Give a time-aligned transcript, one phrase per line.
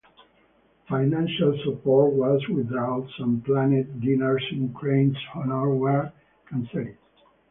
[0.89, 6.11] Financial support was withdrawn and planned dinners in Crane's honor were
[6.49, 6.95] cancelled.